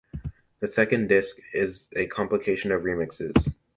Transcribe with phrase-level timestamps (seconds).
[0.61, 3.53] The second disc is a compilation of remixes.